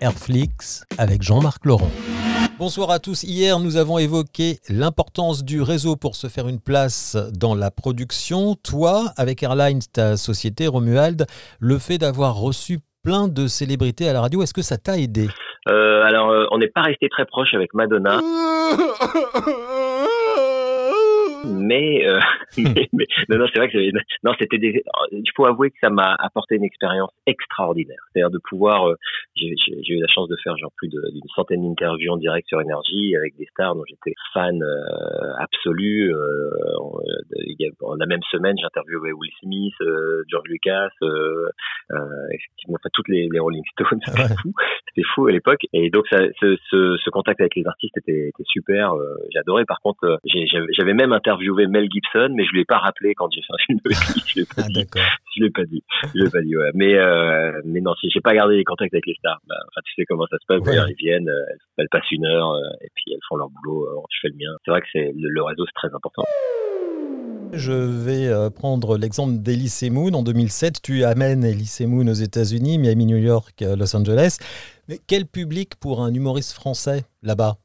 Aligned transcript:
Airflix 0.00 0.84
avec 0.98 1.22
Jean-Marc 1.22 1.64
Laurent. 1.66 1.90
Bonsoir 2.58 2.90
à 2.90 2.98
tous. 2.98 3.22
Hier, 3.22 3.58
nous 3.58 3.76
avons 3.76 3.98
évoqué 3.98 4.58
l'importance 4.68 5.44
du 5.44 5.62
réseau 5.62 5.96
pour 5.96 6.14
se 6.14 6.26
faire 6.26 6.48
une 6.48 6.60
place 6.60 7.16
dans 7.32 7.54
la 7.54 7.70
production. 7.70 8.54
Toi, 8.54 9.12
avec 9.16 9.42
Airlines, 9.42 9.80
ta 9.92 10.16
société, 10.16 10.66
Romuald, 10.66 11.26
le 11.58 11.78
fait 11.78 11.98
d'avoir 11.98 12.36
reçu 12.36 12.80
plein 13.02 13.28
de 13.28 13.46
célébrités 13.46 14.08
à 14.08 14.12
la 14.12 14.20
radio, 14.20 14.42
est-ce 14.42 14.52
que 14.54 14.62
ça 14.62 14.76
t'a 14.76 14.98
aidé? 14.98 15.28
Euh, 15.68 16.02
Alors, 16.04 16.30
euh, 16.30 16.44
on 16.50 16.58
n'est 16.58 16.68
pas 16.68 16.82
resté 16.82 17.08
très 17.08 17.24
proche 17.24 17.54
avec 17.54 17.72
Madonna. 17.74 18.20
mais, 21.44 22.06
euh, 22.06 22.18
mais, 22.92 23.06
non, 23.28 23.38
non 23.38 23.46
c'est 23.52 23.58
vrai 23.58 23.70
que 23.70 23.78
non, 24.22 24.32
c'était 24.38 24.58
des, 24.58 24.82
il 25.12 25.30
faut 25.34 25.46
avouer 25.46 25.70
que 25.70 25.76
ça 25.80 25.90
m'a 25.90 26.14
apporté 26.18 26.56
une 26.56 26.64
expérience 26.64 27.10
extraordinaire. 27.26 27.98
C'est-à-dire 28.12 28.30
de 28.30 28.40
pouvoir, 28.48 28.88
euh, 28.88 28.94
j'ai 29.36 29.94
eu 29.94 30.00
la 30.00 30.08
chance 30.08 30.28
de 30.28 30.36
faire 30.42 30.56
genre 30.56 30.72
plus 30.76 30.88
d'une 30.88 31.28
centaine 31.34 31.62
d'interviews 31.62 32.12
en 32.12 32.16
direct 32.16 32.48
sur 32.48 32.60
énergie 32.60 33.16
avec 33.16 33.36
des 33.36 33.46
stars 33.46 33.74
dont 33.74 33.84
j'étais 33.88 34.14
fan 34.32 34.62
euh, 34.62 35.34
absolu. 35.38 36.12
Euh, 36.14 36.50
la 37.98 38.06
même 38.06 38.22
semaine, 38.30 38.56
j'ai 38.58 38.66
interviewé 38.66 39.12
Will 39.12 39.30
Smith, 39.40 39.74
euh, 39.80 40.22
George 40.28 40.48
Lucas, 40.48 40.88
effectivement, 42.32 42.76
enfin 42.78 42.88
toutes 42.92 43.08
les, 43.08 43.28
les 43.30 43.38
Rolling 43.38 43.64
Stones, 43.72 44.00
c'était 44.04 44.34
fou, 44.42 44.52
c'était 44.88 45.06
fou 45.14 45.26
à 45.26 45.32
l'époque. 45.32 45.60
Et 45.72 45.90
donc 45.90 46.06
ça, 46.08 46.18
ce, 46.40 46.56
ce, 46.70 46.96
ce, 46.96 47.10
contact 47.10 47.40
avec 47.40 47.54
les 47.56 47.66
artistes 47.66 47.96
était, 47.96 48.28
était 48.28 48.44
super. 48.46 48.92
J'adorais. 49.34 49.64
Par 49.64 49.80
contre, 49.80 50.20
j'avais 50.76 50.94
même 50.94 51.12
interviewé 51.12 51.29
Mel 51.68 51.88
Gibson, 51.90 52.32
mais 52.34 52.44
je 52.44 52.52
lui 52.52 52.60
ai 52.60 52.64
pas 52.64 52.78
rappelé 52.78 53.14
quand 53.14 53.28
j'ai 53.32 53.42
fait 53.42 53.52
un 53.52 53.64
film. 53.66 53.78
Je 54.30 54.40
l'ai 54.40 54.46
pas, 54.46 54.62
ah, 54.62 54.68
l'ai 55.40 55.50
pas 55.50 55.64
dit. 55.64 55.82
Je 56.14 56.22
l'ai 56.22 56.30
pas 56.30 56.42
dit. 56.42 56.56
Ouais. 56.56 56.70
Mais 56.74 56.94
euh, 56.94 57.60
mais 57.64 57.80
non, 57.80 57.94
si 58.00 58.10
j'ai 58.10 58.20
pas 58.20 58.34
gardé 58.34 58.56
les 58.56 58.64
contacts 58.64 58.94
avec 58.94 59.06
les 59.06 59.14
stars. 59.14 59.40
Bah, 59.48 59.56
enfin, 59.58 59.80
tu 59.84 59.92
sais 59.94 60.04
comment 60.04 60.26
ça 60.30 60.36
se 60.38 60.46
passe. 60.46 60.60
Ils 60.66 60.94
viennent, 60.98 61.28
euh, 61.28 61.56
elles, 61.78 61.88
passent 61.90 62.10
une 62.10 62.26
heure 62.26 62.52
euh, 62.52 62.62
et 62.82 62.88
puis 62.94 63.12
elles 63.12 63.20
font 63.28 63.36
leur 63.36 63.48
boulot. 63.50 63.86
Euh, 63.86 64.02
je 64.10 64.18
fais 64.22 64.28
le 64.28 64.34
mien. 64.34 64.56
C'est 64.64 64.70
vrai 64.70 64.80
que 64.80 64.86
c'est 64.92 65.12
le, 65.16 65.42
réseau 65.42 65.64
c'est 65.66 65.88
très 65.88 65.94
important. 65.94 66.24
Je 67.52 67.72
vais 67.72 68.50
prendre 68.50 68.96
l'exemple 68.96 69.38
d'Elise 69.38 69.90
Moon. 69.90 70.12
En 70.14 70.22
2007, 70.22 70.82
tu 70.82 71.02
amènes 71.02 71.44
Elise 71.44 71.80
Moon 71.80 72.06
aux 72.06 72.12
États-Unis, 72.12 72.78
Miami, 72.78 73.06
New 73.06 73.16
York, 73.16 73.64
Los 73.76 73.96
Angeles. 73.96 74.38
Mais 74.88 74.98
quel 75.04 75.26
public 75.26 75.74
pour 75.80 76.00
un 76.00 76.14
humoriste 76.14 76.52
français 76.52 77.02
là-bas? 77.22 77.56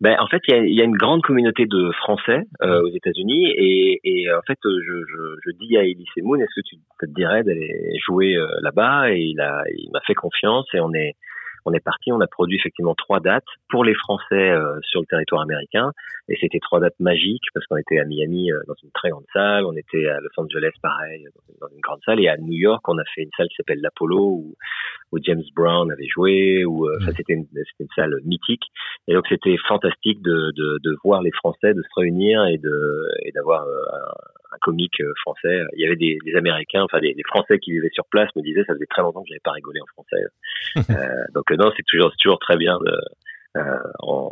Ben, 0.00 0.16
en 0.18 0.26
fait, 0.26 0.40
il 0.48 0.54
y 0.54 0.58
a, 0.58 0.64
y 0.64 0.80
a, 0.80 0.84
une 0.84 0.96
grande 0.96 1.22
communauté 1.22 1.66
de 1.66 1.92
Français 1.92 2.40
euh, 2.62 2.82
aux 2.82 2.94
États-Unis 2.94 3.46
et, 3.50 4.00
et, 4.04 4.32
en 4.32 4.42
fait, 4.42 4.58
je, 4.64 5.04
je, 5.08 5.36
je 5.44 5.50
dis 5.58 5.76
à 5.76 5.84
Elise 5.84 6.08
Moon, 6.18 6.40
est-ce 6.40 6.60
que 6.60 6.66
tu 6.66 6.76
te 7.00 7.06
dirais 7.06 7.42
d'aller 7.44 7.98
jouer 8.04 8.36
euh, 8.36 8.46
là-bas? 8.62 9.12
Et 9.12 9.20
il 9.20 9.40
a, 9.40 9.62
il 9.74 9.90
m'a 9.92 10.00
fait 10.06 10.14
confiance 10.14 10.66
et 10.74 10.80
on 10.80 10.92
est, 10.94 11.14
on 11.64 11.72
est 11.72 11.84
parti, 11.84 12.12
on 12.12 12.20
a 12.20 12.26
produit 12.26 12.56
effectivement 12.56 12.94
trois 12.94 13.20
dates 13.20 13.44
pour 13.68 13.84
les 13.84 13.94
Français 13.94 14.50
euh, 14.50 14.78
sur 14.82 15.00
le 15.00 15.06
territoire 15.06 15.42
américain, 15.42 15.92
et 16.28 16.36
c'était 16.40 16.58
trois 16.60 16.80
dates 16.80 16.98
magiques 17.00 17.44
parce 17.54 17.66
qu'on 17.66 17.76
était 17.76 17.98
à 17.98 18.04
Miami 18.04 18.52
euh, 18.52 18.60
dans 18.66 18.74
une 18.82 18.90
très 18.92 19.10
grande 19.10 19.24
salle, 19.32 19.64
on 19.64 19.76
était 19.76 20.06
à 20.06 20.20
Los 20.20 20.30
Angeles 20.36 20.72
pareil 20.82 21.26
dans 21.60 21.68
une 21.68 21.80
grande 21.80 22.00
salle, 22.04 22.20
et 22.20 22.28
à 22.28 22.36
New 22.36 22.52
York 22.52 22.86
on 22.88 22.98
a 22.98 23.04
fait 23.14 23.22
une 23.22 23.30
salle 23.36 23.48
qui 23.48 23.56
s'appelle 23.56 23.80
l'Apollo 23.80 24.20
où, 24.20 24.54
où, 25.12 25.18
James 25.22 25.42
Brown 25.54 25.90
avait 25.90 26.08
joué, 26.08 26.64
où 26.64 26.86
euh, 26.86 26.98
mmh. 27.00 27.12
c'était 27.16 27.34
une, 27.34 27.46
une, 27.80 27.88
salle 27.94 28.14
mythique, 28.24 28.64
et 29.08 29.14
donc 29.14 29.26
c'était 29.28 29.56
fantastique 29.68 30.22
de, 30.22 30.52
de, 30.56 30.78
de, 30.82 30.96
voir 31.04 31.22
les 31.22 31.32
Français 31.32 31.74
de 31.74 31.82
se 31.82 32.00
réunir 32.00 32.44
et 32.46 32.58
de 32.58 33.08
et 33.24 33.32
d'avoir 33.32 33.62
un, 33.62 34.39
un 34.52 34.58
comique 34.60 35.00
euh, 35.00 35.12
français. 35.22 35.62
Il 35.74 35.82
y 35.82 35.86
avait 35.86 35.96
des, 35.96 36.18
des 36.24 36.34
Américains, 36.36 36.82
enfin 36.82 37.00
des, 37.00 37.14
des, 37.14 37.22
Français 37.26 37.58
qui 37.58 37.72
vivaient 37.72 37.90
sur 37.92 38.04
place, 38.06 38.28
me 38.36 38.42
disaient 38.42 38.64
ça 38.66 38.74
faisait 38.74 38.86
très 38.86 39.02
longtemps 39.02 39.22
que 39.22 39.28
j'avais 39.28 39.40
pas 39.40 39.52
rigolé 39.52 39.80
en 39.80 39.86
français. 39.86 40.24
euh, 40.90 41.24
donc 41.34 41.50
euh, 41.50 41.56
non, 41.56 41.70
c'est 41.76 41.84
toujours, 41.86 42.12
toujours 42.18 42.38
très 42.38 42.56
bien. 42.56 42.78
De, 42.78 42.92
euh, 43.56 43.78
on, 44.00 44.30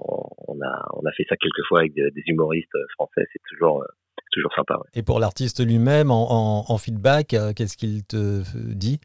on, 0.48 0.60
a, 0.60 0.88
on 0.94 1.06
a 1.06 1.12
fait 1.12 1.26
ça 1.28 1.36
quelques 1.36 1.64
fois 1.68 1.80
avec 1.80 1.94
des, 1.94 2.22
humoristes 2.26 2.76
français. 2.94 3.26
C'est 3.32 3.42
toujours, 3.48 3.84
toujours 4.32 4.52
sympa. 4.54 4.76
Ouais. 4.76 4.88
Et 4.94 5.02
pour 5.02 5.20
l'artiste 5.20 5.64
lui-même, 5.64 6.10
en, 6.10 6.26
en, 6.30 6.64
en, 6.68 6.78
feedback, 6.78 7.28
qu'est-ce 7.56 7.76
qu'il 7.76 8.04
te 8.04 8.42
dit? 8.74 9.00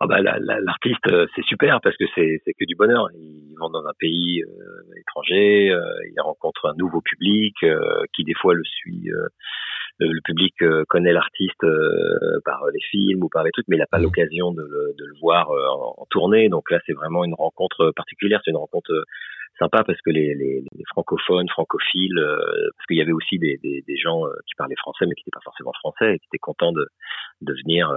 Ah 0.00 0.06
bah 0.06 0.20
l'artiste 0.20 1.08
c'est 1.34 1.44
super 1.44 1.80
parce 1.80 1.96
que 1.96 2.04
c'est 2.14 2.40
c'est 2.44 2.52
que 2.52 2.64
du 2.64 2.76
bonheur. 2.76 3.08
Ils 3.14 3.56
vont 3.58 3.68
dans 3.68 3.84
un 3.84 3.92
pays 3.98 4.42
euh, 4.42 5.00
étranger, 5.00 5.70
euh, 5.70 5.82
ils 6.12 6.20
rencontrent 6.20 6.66
un 6.66 6.74
nouveau 6.76 7.00
public 7.00 7.56
euh, 7.64 8.04
qui 8.14 8.22
des 8.22 8.34
fois 8.34 8.54
le 8.54 8.62
suit 8.64 9.10
le, 9.98 10.20
public 10.22 10.54
euh, 10.62 10.84
connaît 10.88 11.12
l'artiste 11.12 11.64
euh, 11.64 12.40
par 12.44 12.64
les 12.72 12.80
films 12.90 13.24
ou 13.24 13.28
par 13.28 13.44
les 13.44 13.50
trucs, 13.50 13.66
mais 13.68 13.76
il 13.76 13.80
n'a 13.80 13.86
pas 13.86 13.98
mmh. 13.98 14.02
l'occasion 14.02 14.52
de, 14.52 14.62
de, 14.62 15.04
le 15.04 15.14
voir 15.20 15.50
euh, 15.50 15.68
en, 15.96 16.06
tournée. 16.10 16.48
Donc 16.48 16.70
là, 16.70 16.78
c'est 16.86 16.92
vraiment 16.92 17.24
une 17.24 17.34
rencontre 17.34 17.92
particulière. 17.94 18.40
C'est 18.44 18.50
une 18.50 18.56
rencontre 18.56 18.92
sympa 19.58 19.82
parce 19.84 20.00
que 20.02 20.10
les, 20.10 20.34
les, 20.34 20.62
les 20.72 20.84
francophones, 20.88 21.48
francophiles, 21.48 22.20
parce 22.76 22.86
qu'il 22.86 22.96
y 22.96 23.02
avait 23.02 23.12
aussi 23.12 23.38
des, 23.38 23.58
des, 23.62 23.82
des, 23.86 23.96
gens 23.96 24.22
qui 24.46 24.54
parlaient 24.56 24.76
français 24.76 25.04
mais 25.06 25.16
qui 25.16 25.22
n'étaient 25.22 25.34
pas 25.34 25.42
forcément 25.42 25.72
français 25.80 26.14
et 26.14 26.18
qui 26.20 26.26
étaient 26.26 26.38
contents 26.38 26.70
de, 26.70 26.86
de 27.40 27.52
venir 27.64 27.92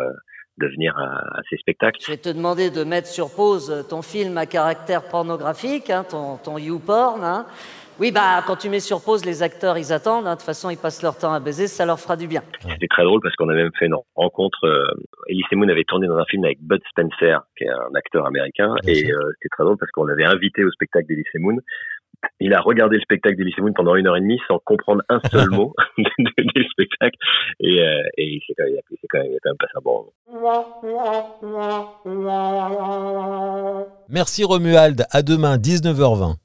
de 0.58 0.68
venir 0.68 0.98
à, 0.98 1.38
à, 1.38 1.42
ces 1.50 1.58
spectacles. 1.58 2.00
Je 2.02 2.12
vais 2.12 2.18
te 2.18 2.30
demander 2.30 2.72
de 2.72 2.84
mettre 2.84 3.08
sur 3.08 3.34
pause 3.34 3.86
ton 3.90 4.02
film 4.02 4.38
à 4.38 4.46
caractère 4.48 5.08
pornographique, 5.08 5.90
hein, 5.90 6.04
ton, 6.04 6.38
ton 6.38 6.58
YouPorn. 6.58 7.24
Hein. 7.24 7.46
Oui, 8.02 8.12
bah 8.12 8.42
quand 8.48 8.56
tu 8.56 8.68
mets 8.68 8.80
sur 8.80 9.04
pause, 9.04 9.26
les 9.26 9.44
acteurs, 9.44 9.78
ils 9.78 9.94
attendent. 9.94 10.26
Hein. 10.26 10.32
De 10.32 10.38
toute 10.38 10.46
façon, 10.46 10.72
ils 10.72 10.78
passent 10.78 11.04
leur 11.04 11.16
temps 11.16 11.34
à 11.34 11.40
baiser, 11.40 11.68
ça 11.68 11.86
leur 11.86 12.00
fera 12.00 12.16
du 12.16 12.26
bien. 12.26 12.42
C'était 12.68 12.88
très 12.88 13.04
drôle 13.04 13.22
parce 13.22 13.36
qu'on 13.36 13.48
a 13.50 13.54
même 13.54 13.70
fait 13.78 13.86
une 13.86 13.96
rencontre. 14.16 14.66
Euh, 14.66 14.88
Elise 15.28 15.46
Moon 15.52 15.70
avait 15.70 15.84
tourné 15.84 16.08
dans 16.08 16.18
un 16.18 16.26
film 16.26 16.44
avec 16.44 16.58
Bud 16.64 16.82
Spencer, 16.90 17.42
qui 17.56 17.66
est 17.66 17.70
un 17.70 17.94
acteur 17.94 18.26
américain, 18.26 18.74
et 18.88 19.12
euh, 19.12 19.20
c'était 19.36 19.50
très 19.52 19.66
drôle 19.66 19.78
parce 19.78 19.92
qu'on 19.92 20.06
l'avait 20.06 20.26
invité 20.26 20.64
au 20.64 20.72
spectacle 20.72 21.06
d'Elise 21.10 21.26
Moon. 21.36 21.58
Il 22.40 22.56
a 22.56 22.60
regardé 22.60 22.96
le 22.96 23.04
spectacle 23.04 23.36
d'Elise 23.36 23.60
Moon 23.60 23.74
pendant 23.74 23.94
une 23.94 24.08
heure 24.08 24.18
et 24.18 24.22
demie 24.22 24.42
sans 24.48 24.58
comprendre 24.58 25.04
un 25.08 25.20
seul 25.30 25.50
mot 25.52 25.76
du 26.00 26.64
spectacle, 26.72 27.20
et, 27.60 27.84
euh, 27.84 28.02
et 28.18 28.26
il 28.26 28.42
s'est 28.48 28.56
quand, 28.58 28.64
même, 28.64 28.82
quand, 29.12 29.20
même, 29.20 29.38
quand 29.44 29.50
même 29.52 29.58
passé 29.60 29.74
un 29.76 29.82
bon 29.84 30.10
Merci 34.10 34.44
Romuald, 34.44 35.06
à 35.12 35.22
demain 35.22 35.58
19h20. 35.58 36.38